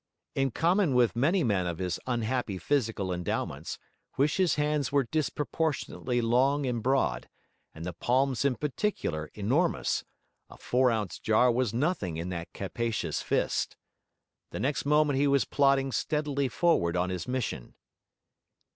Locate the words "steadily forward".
15.91-16.97